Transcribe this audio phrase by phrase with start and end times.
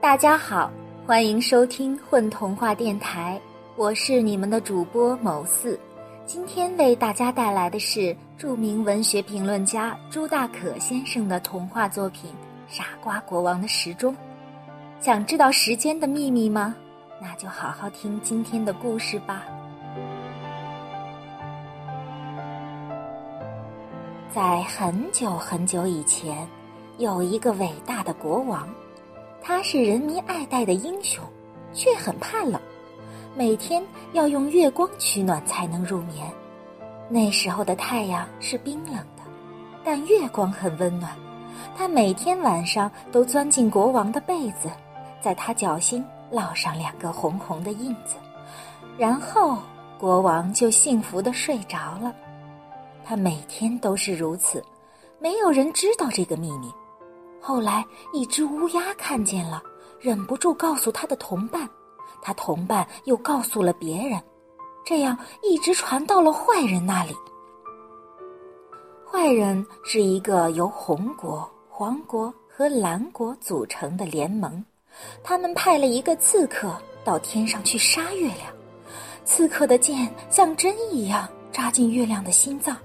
[0.00, 0.70] 大家好，
[1.04, 3.38] 欢迎收听混童话电台，
[3.74, 5.78] 我是你们的主播某四。
[6.24, 12.30] 今天为大家带来的是著名文学评论家朱大可先生的童话作品
[12.68, 14.14] 《傻瓜国王的时钟》。
[15.00, 16.76] 想知道时间的秘密吗？
[17.20, 19.44] 那就好好听今天的故事吧。
[24.32, 26.46] 在很久很久以前，
[26.98, 28.66] 有一个伟大的国王。
[29.48, 31.24] 他是人民爱戴的英雄，
[31.72, 32.60] 却很怕冷，
[33.34, 36.30] 每天要用月光取暖才能入眠。
[37.08, 39.22] 那时候的太阳是冰冷的，
[39.82, 41.16] 但月光很温暖。
[41.74, 44.70] 他每天晚上都钻进国王的被子，
[45.18, 48.16] 在他脚心烙上两个红红的印子，
[48.98, 49.56] 然后
[49.98, 52.14] 国王就幸福的睡着了。
[53.02, 54.62] 他每天都是如此，
[55.18, 56.70] 没有人知道这个秘密。
[57.40, 59.62] 后来，一只乌鸦看见了，
[59.98, 61.68] 忍不住告诉他的同伴，
[62.20, 64.20] 他同伴又告诉了别人，
[64.84, 67.14] 这样一直传到了坏人那里。
[69.10, 74.62] 坏人是一个由红国、黄国和蓝国组成的联盟，
[75.24, 78.52] 他们派了一个刺客到天上去杀月亮，
[79.24, 82.76] 刺客的剑像针一样扎进月亮的心脏，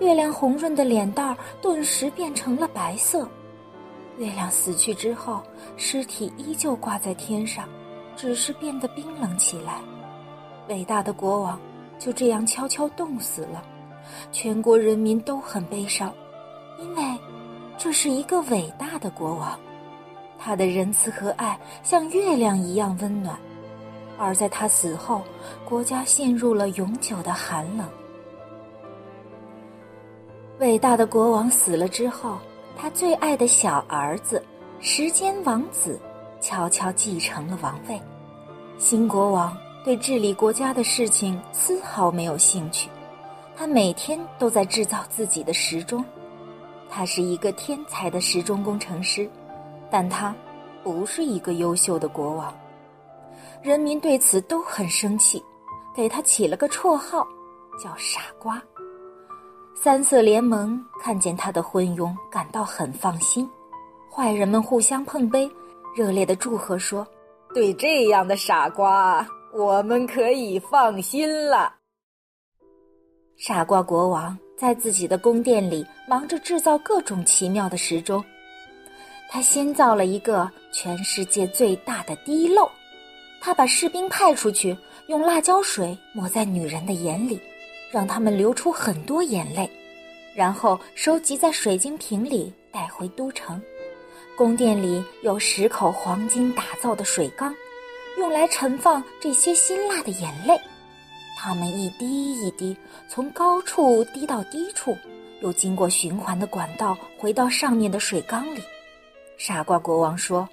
[0.00, 3.28] 月亮红润的脸蛋儿顿时变成了白色。
[4.22, 5.42] 月亮死去之后，
[5.76, 7.68] 尸体依旧挂在天上，
[8.14, 9.80] 只是变得冰冷起来。
[10.68, 11.58] 伟大的国王
[11.98, 13.64] 就这样悄悄冻死了，
[14.30, 16.14] 全国人民都很悲伤，
[16.78, 17.02] 因为
[17.76, 19.58] 这是一个伟大的国王，
[20.38, 23.36] 他的仁慈和爱像月亮一样温暖。
[24.16, 25.22] 而在他死后，
[25.64, 27.88] 国家陷入了永久的寒冷。
[30.60, 32.38] 伟大的国王死了之后。
[32.76, 34.44] 他最爱的小儿子，
[34.80, 36.00] 时间王子，
[36.40, 38.00] 悄悄继承了王位。
[38.76, 42.90] 新国王对治理国家的事情丝毫没有兴趣，
[43.56, 46.04] 他每天都在制造自己的时钟。
[46.90, 49.30] 他是一个天才的时钟工程师，
[49.90, 50.34] 但他
[50.82, 52.52] 不是一个优秀的国王。
[53.62, 55.42] 人民对此都很生气，
[55.94, 57.26] 给他起了个绰号，
[57.82, 58.60] 叫傻瓜。
[59.74, 63.48] 三色联盟看见他的昏庸，感到很放心。
[64.08, 65.50] 坏人们互相碰杯，
[65.96, 67.06] 热烈的祝贺说
[67.52, 71.74] ：“对这样的傻瓜，我们可以放心了。”
[73.36, 78.22] 傻瓜国王在自己的宫殿里忙着制造各种奇妙的时钟。
[79.28, 82.70] 他先造了一个全世界最大的滴漏，
[83.40, 84.76] 他把士兵派出去，
[85.08, 87.40] 用辣椒水抹在女人的眼里。
[87.92, 89.70] 让他们流出很多眼泪，
[90.34, 93.60] 然后收集在水晶瓶里带回都城。
[94.34, 97.54] 宫殿里有十口黄金打造的水缸，
[98.16, 100.58] 用来盛放这些辛辣的眼泪。
[101.38, 102.74] 它们一滴一滴
[103.08, 104.96] 从高处滴到低处，
[105.42, 108.60] 又经过循环的管道回到上面的水缸里。
[109.36, 110.48] 傻瓜国王说：“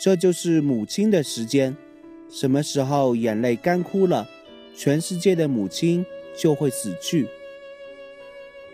[0.00, 1.76] 这就是母亲的时间。
[2.30, 4.26] 什么时候眼泪干枯了，
[4.74, 6.02] 全世界的母亲。”
[6.36, 7.28] 就会死去。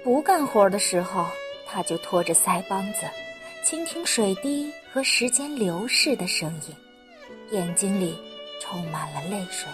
[0.02, 1.26] 不干活的时候，
[1.66, 3.00] 他就拖着腮帮子，
[3.64, 6.74] 倾听水滴和时间流逝的声音，
[7.50, 8.16] 眼睛里
[8.60, 9.68] 充满了泪水。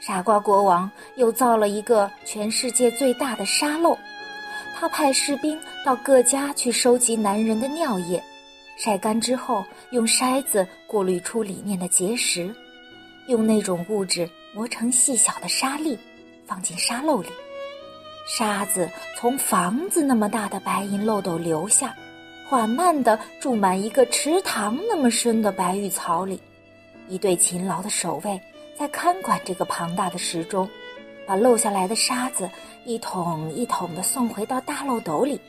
[0.00, 3.96] 傻瓜国王又造了一个全世界最大的沙漏，
[4.76, 8.20] 他派士兵到各家去收集男人的尿液，
[8.76, 12.52] 晒干之后用筛子过滤出里面的结石，
[13.28, 14.28] 用那种物质。
[14.54, 15.98] 磨成细小的沙粒，
[16.46, 17.28] 放进沙漏里，
[18.26, 21.96] 沙子从房子那么大的白银漏斗流下，
[22.50, 26.38] 缓慢地注满一个池塘那么深的白玉槽里。
[27.08, 28.38] 一对勤劳的守卫
[28.78, 30.68] 在看管这个庞大的时钟，
[31.26, 32.48] 把漏下来的沙子
[32.84, 35.40] 一桶一桶地送回到大漏斗里。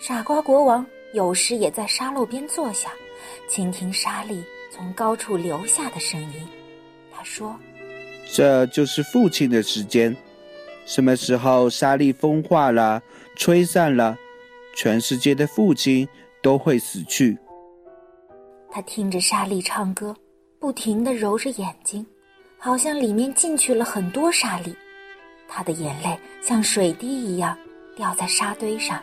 [0.00, 2.90] 傻瓜国王有时也在沙漏边坐下，
[3.46, 6.48] 倾听沙粒从高处流下的声音。
[7.14, 7.54] 他说。
[8.30, 10.16] 这就是父亲的时间，
[10.86, 13.02] 什么时候沙粒风化了、
[13.36, 14.16] 吹散了，
[14.74, 16.08] 全世界的父亲
[16.42, 17.36] 都会死去。
[18.70, 20.16] 他听着沙粒唱歌，
[20.58, 22.06] 不停的揉着眼睛，
[22.56, 24.74] 好像里面进去了很多沙粒。
[25.46, 27.56] 他的眼泪像水滴一样
[27.94, 29.02] 掉在沙堆上，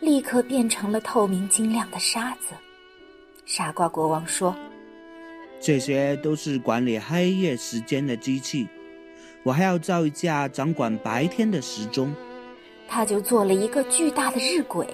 [0.00, 2.54] 立刻变成了透明晶亮的沙子。
[3.44, 4.54] 傻瓜国王说。
[5.60, 8.68] 这些都是管理黑夜时间的机器，
[9.42, 12.14] 我还要造一架掌管白天的时钟。
[12.88, 14.86] 他就做了一个巨大的日晷。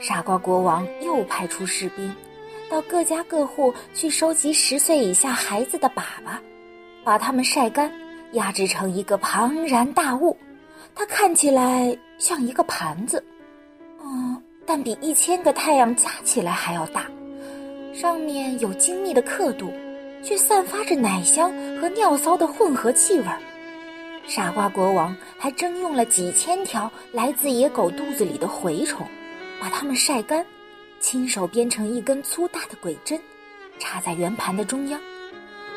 [0.00, 2.12] 傻瓜国王又派出士兵，
[2.68, 6.36] 到各家各户去收集十岁以下孩子的粑粑，
[7.04, 7.90] 把它们晒干，
[8.32, 10.36] 压制成一个庞然大物。
[10.94, 13.24] 它看起来像一个盘子，
[14.02, 17.06] 嗯，但比一千个太阳加起来还要大。
[17.92, 19.72] 上面有精密的刻度，
[20.22, 23.38] 却散发着奶香和尿骚的混合气味儿。
[24.26, 29.06] 傻瓜国王还征用了几千条来自野狗肚子里的蛔虫，
[29.60, 30.44] 把它们晒干，
[31.00, 33.20] 亲手编成一根粗大的鬼针，
[33.78, 35.00] 插在圆盘的中央。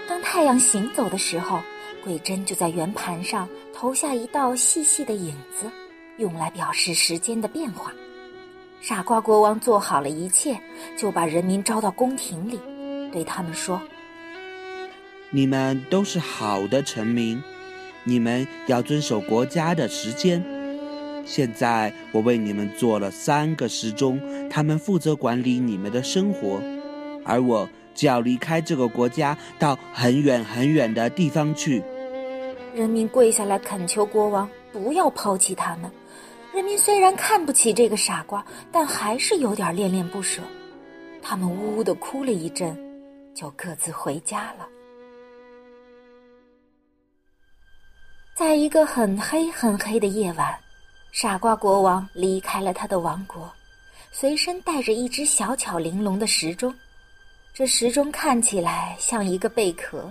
[0.08, 1.60] 当太阳行走的时候，
[2.04, 5.70] 鬼针就在圆盘上投下一道细细的影子，
[6.18, 7.92] 用来表示时间的变化。
[8.88, 10.56] 傻瓜国王做好了一切，
[10.96, 12.60] 就把人民招到宫廷里，
[13.12, 13.82] 对他们说
[15.34, 17.42] ：“你们都是好的臣民，
[18.04, 20.40] 你们要遵守国家的时间。
[21.26, 24.22] 现在我为你们做了三个时钟，
[24.52, 26.62] 他们负责管理你们的生活，
[27.26, 31.82] 而我就要离开这个国家，到很远很远的地方去。”
[32.76, 35.90] 人民跪下来恳求国王不要抛弃他们。
[36.56, 38.42] 人民虽然看不起这个傻瓜，
[38.72, 40.42] 但还是有点恋恋不舍。
[41.22, 42.74] 他们呜呜的哭了一阵，
[43.36, 44.66] 就各自回家了。
[48.34, 50.58] 在一个很黑很黑的夜晚，
[51.12, 53.52] 傻瓜国王离开了他的王国，
[54.10, 56.74] 随身带着一只小巧玲珑的时钟。
[57.54, 60.10] 这时钟看起来像一个贝壳，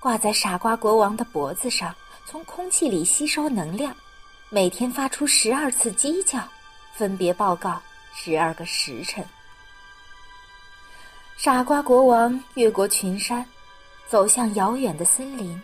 [0.00, 1.94] 挂在傻瓜国王的脖子上，
[2.26, 3.94] 从空气里吸收能量。
[4.50, 6.42] 每天发出十二次鸡叫，
[6.94, 7.78] 分别报告
[8.14, 9.22] 十二个时辰。
[11.36, 13.44] 傻瓜国王越过群山，
[14.06, 15.60] 走向遥远的森林。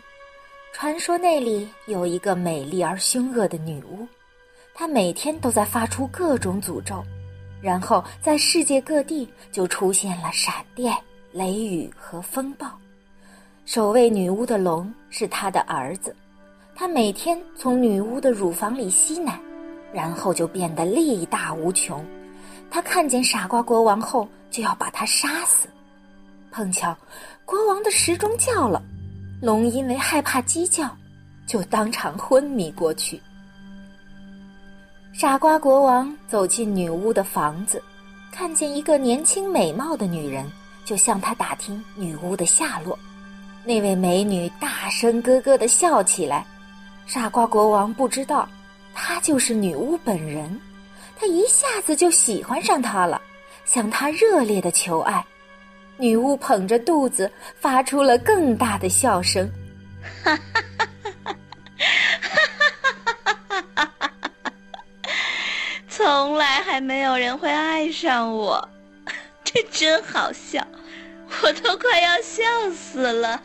[0.71, 4.07] 传说那里有一个美丽而凶恶的女巫，
[4.75, 7.03] 她每天都在发出各种诅咒，
[7.63, 10.95] 然后在世界各地就出现了闪电、
[11.31, 12.67] 雷雨和风暴。
[13.65, 16.15] 守卫女巫的龙是她的儿子。
[16.77, 19.39] 他每天从女巫的乳房里吸奶，
[19.93, 22.05] 然后就变得力大无穷。
[22.69, 25.69] 他看见傻瓜国王后，就要把他杀死。
[26.51, 26.95] 碰巧，
[27.45, 28.83] 国王的时钟叫了，
[29.41, 30.93] 龙因为害怕鸡叫，
[31.47, 33.21] 就当场昏迷过去。
[35.13, 37.81] 傻瓜国王走进女巫的房子，
[38.33, 40.45] 看见一个年轻美貌的女人，
[40.83, 42.99] 就向她打听女巫的下落。
[43.63, 46.45] 那位美女大声咯咯的笑起来。
[47.05, 48.47] 傻瓜国王不知道，
[48.93, 50.59] 她就是女巫本人。
[51.17, 53.21] 他一下子就喜欢上她了，
[53.63, 55.25] 向她热烈的求爱。
[55.97, 59.49] 女巫捧着肚子，发出了更大的笑声
[60.23, 60.87] ：“哈哈哈
[61.23, 61.35] 哈
[61.77, 61.95] 哈！
[63.15, 64.11] 哈哈哈哈
[65.87, 68.67] 从来还没有人会爱上我，
[69.45, 70.67] 这真好笑，
[71.41, 72.43] 我都快要笑
[72.75, 73.41] 死了！”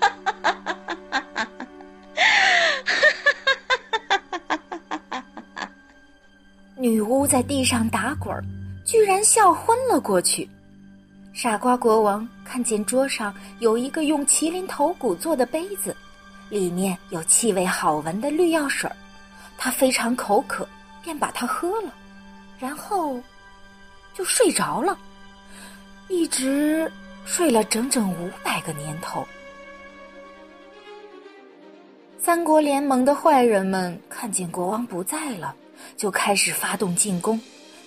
[0.00, 1.21] 哈哈哈哈哈哈
[6.82, 8.42] 女巫在地上打滚儿，
[8.84, 10.50] 居然笑昏了过去。
[11.32, 15.96] 傻瓜国王看见桌上有一个用麒麟头骨做的杯子，
[16.48, 18.96] 里面有气味好闻的绿药水儿，
[19.56, 20.66] 他非常口渴，
[21.04, 21.94] 便把它喝了，
[22.58, 23.16] 然后
[24.12, 24.98] 就睡着了，
[26.08, 26.90] 一直
[27.24, 29.24] 睡了整整五百个年头。
[32.18, 35.54] 三国联盟的坏人们看见国王不在了。
[35.96, 37.40] 就开始发动进攻，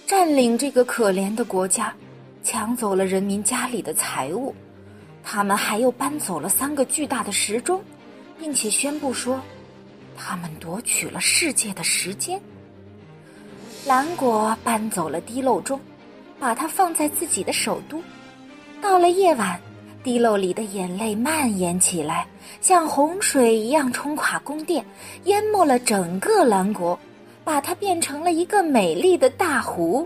[0.05, 1.93] 占领这个可怜的国家，
[2.43, 4.53] 抢走了人民家里的财物。
[5.23, 7.81] 他们还又搬走了三个巨大的时钟，
[8.39, 9.41] 并且宣布说，
[10.15, 12.39] 他们夺取了世界的时间。
[13.87, 15.79] 蓝国搬走了滴漏钟，
[16.39, 18.01] 把它放在自己的首都。
[18.81, 19.59] 到了夜晚，
[20.03, 22.27] 滴漏里的眼泪蔓延起来，
[22.61, 24.85] 像洪水一样冲垮宫殿，
[25.23, 26.99] 淹没了整个蓝国。
[27.45, 30.05] 把它变成了一个美丽的大湖。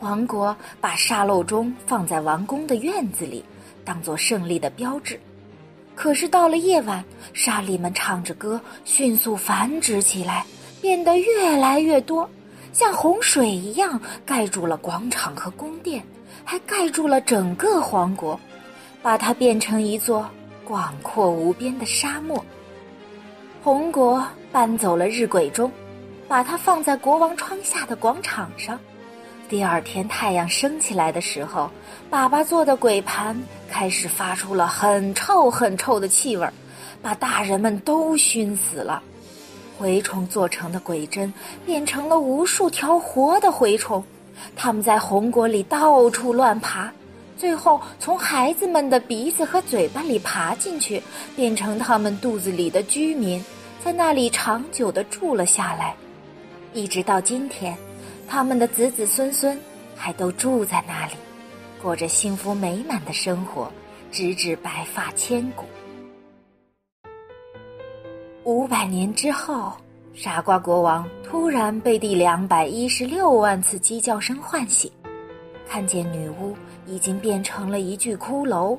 [0.00, 3.42] 王国把沙漏钟放在王宫的院子里，
[3.82, 5.18] 当做胜利的标志。
[5.94, 10.44] 可是到了夜晚，沙粒们唱着歌，迅速繁殖起来，
[10.82, 12.28] 变得越来越多，
[12.74, 16.04] 像洪水一样盖住了广场和宫殿，
[16.44, 18.38] 还盖住了整个皇国，
[19.02, 20.28] 把它变成一座
[20.66, 22.44] 广阔无边的沙漠。
[23.62, 24.22] 红国
[24.52, 25.72] 搬走了日晷钟。
[26.28, 28.78] 把它放在国王窗下的广场上。
[29.48, 31.70] 第二天太阳升起来的时候，
[32.10, 33.40] 粑粑做的鬼盘
[33.70, 36.48] 开始发出了很臭很臭的气味，
[37.00, 39.02] 把大人们都熏死了。
[39.80, 41.32] 蛔虫做成的鬼针
[41.64, 44.02] 变成了无数条活的蛔虫，
[44.56, 46.90] 它们在红果里到处乱爬，
[47.36, 51.00] 最后从孩子们的鼻子和嘴巴里爬进去，
[51.36, 53.44] 变成他们肚子里的居民，
[53.84, 55.94] 在那里长久的住了下来，
[56.76, 57.74] 一直到今天，
[58.28, 59.58] 他们的子子孙孙
[59.96, 61.14] 还都住在那里，
[61.80, 63.72] 过着幸福美满的生活，
[64.12, 65.64] 直至白发千古。
[68.44, 69.72] 五百年之后，
[70.12, 74.92] 傻瓜国王突然被第两百一十六万次鸡叫声唤醒，
[75.66, 76.54] 看见女巫。
[76.88, 78.78] 已经变成了一具骷髅。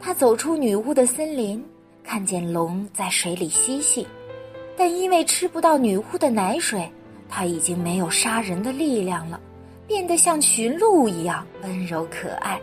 [0.00, 1.62] 他走出女巫的森林，
[2.02, 4.08] 看见龙在水里嬉戏，
[4.74, 6.90] 但因为吃不到女巫的奶水，
[7.36, 9.38] 他已经没有杀人的力量了，
[9.86, 12.58] 变得像驯鹿一样温柔可爱。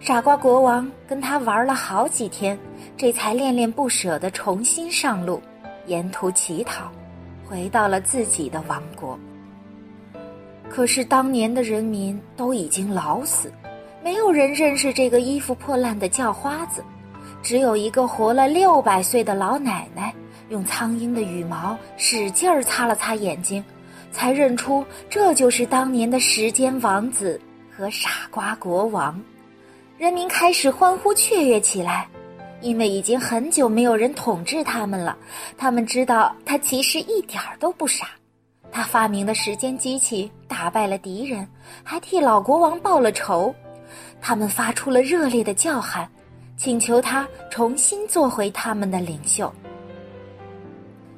[0.00, 2.58] 傻瓜国王跟他玩了好几天，
[2.94, 5.40] 这才恋恋不舍地重新上路，
[5.86, 6.92] 沿途乞讨，
[7.48, 9.18] 回到了自己的王国。
[10.68, 13.50] 可是当年的人民都已经老死。
[14.04, 16.84] 没有人认识这个衣服破烂的叫花子，
[17.42, 20.14] 只有一个活了六百岁的老奶奶，
[20.50, 23.64] 用苍蝇的羽毛使劲儿擦了擦眼睛，
[24.16, 27.38] 才认出这就是当年的时间王子
[27.70, 29.20] 和傻瓜国王。
[29.98, 32.08] 人民开始欢呼雀跃起来，
[32.62, 35.18] 因为已经很久没有人统治他们了。
[35.58, 38.08] 他们知道他其实一点儿都不傻，
[38.72, 41.46] 他发明的时间机器打败了敌人，
[41.84, 43.54] 还替老国王报了仇。
[44.18, 46.08] 他们发出了热烈的叫喊，
[46.56, 49.52] 请求他重新做回他们的领袖。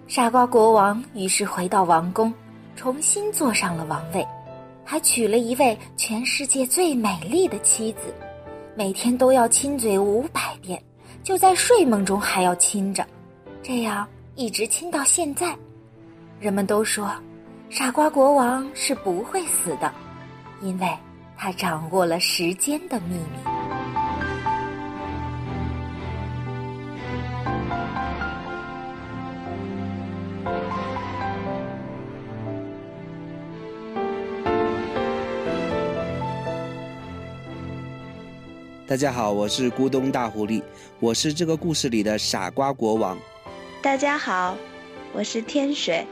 [0.09, 2.33] 傻瓜国王于是回到王宫，
[2.79, 4.25] 重新坐上了王位，
[4.85, 8.15] 还娶了一位全世界最美丽的妻子，
[8.77, 10.81] 每天都要亲嘴五百遍，
[11.25, 13.05] 就在睡梦中还要亲着，
[13.65, 14.07] 这样
[14.37, 15.57] 一直亲到现在。
[16.39, 17.13] 人们都说，
[17.69, 19.93] 傻瓜国王是不会死的，
[20.63, 20.89] 因为。
[21.41, 23.58] 他掌握了时间的秘密。
[38.89, 40.63] 大家好，我是咕咚大狐狸，
[40.99, 43.19] 我是这个故事里的傻瓜国王。
[43.83, 44.57] 大家好，
[45.13, 46.07] 我是天水，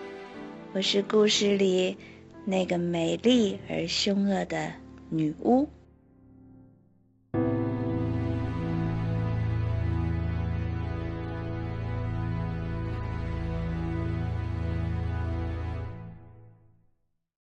[0.74, 1.96] 我是故事里
[2.44, 4.70] 那个美丽而凶恶的。
[5.08, 5.66] 女巫。